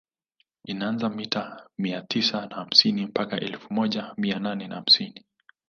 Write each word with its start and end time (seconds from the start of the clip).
Inaanzia 0.63 1.09
mita 1.09 1.69
mia 1.77 2.01
tisa 2.01 2.45
na 2.45 2.55
hamsini 2.55 3.05
mpaka 3.05 3.39
elfu 3.39 3.73
moja 3.73 4.13
mia 4.17 4.39
nane 4.39 4.67
na 4.67 4.75
hamsini 4.75 5.25